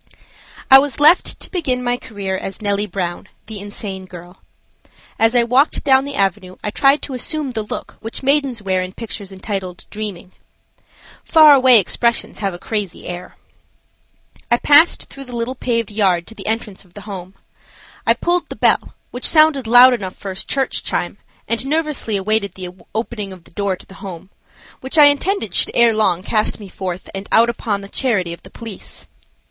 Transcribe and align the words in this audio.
I 0.71 0.79
WAS 0.79 0.99
left 0.99 1.39
to 1.41 1.51
begin 1.51 1.83
my 1.83 1.95
career 1.95 2.35
as 2.35 2.59
Nellie 2.59 2.87
Brown, 2.87 3.27
the 3.45 3.59
insane 3.59 4.05
girl. 4.05 4.41
As 5.19 5.35
I 5.35 5.43
walked 5.43 5.83
down 5.83 6.05
the 6.05 6.15
avenue 6.15 6.55
I 6.63 6.71
tried 6.71 7.03
to 7.03 7.13
assume 7.13 7.51
the 7.51 7.61
look 7.61 7.97
which 7.99 8.23
maidens 8.23 8.63
wear 8.63 8.81
in 8.81 8.93
pictures 8.93 9.31
entitled 9.31 9.85
"Dreaming." 9.91 10.31
"Far 11.23 11.53
away" 11.53 11.77
expressions 11.77 12.39
have 12.39 12.51
a 12.51 12.57
crazy 12.57 13.07
air. 13.07 13.35
I 14.49 14.57
passed 14.57 15.03
through 15.03 15.25
the 15.25 15.35
little 15.35 15.53
paved 15.53 15.91
yard 15.91 16.25
to 16.25 16.33
the 16.33 16.47
entrance 16.47 16.83
of 16.83 16.95
the 16.95 17.01
Home. 17.01 17.35
I 18.03 18.15
pulled 18.15 18.49
the 18.49 18.55
bell, 18.55 18.95
which 19.11 19.27
sounded 19.29 19.67
loud 19.67 19.93
enough 19.93 20.15
for 20.15 20.31
a 20.31 20.35
church 20.35 20.83
chime, 20.83 21.19
and 21.47 21.63
nervously 21.67 22.17
awaited 22.17 22.55
the 22.55 22.69
opening 22.95 23.31
of 23.31 23.43
the 23.43 23.51
door 23.51 23.75
to 23.75 23.85
the 23.85 24.01
Home, 24.01 24.31
which 24.79 24.97
I 24.97 25.03
intended 25.05 25.53
should 25.53 25.69
ere 25.75 25.93
long 25.93 26.23
cast 26.23 26.59
me 26.59 26.69
forth 26.69 27.07
and 27.13 27.29
out 27.31 27.51
upon 27.51 27.81
the 27.81 27.87
charity 27.87 28.33
of 28.33 28.41
the 28.41 28.49
police. 28.49 29.05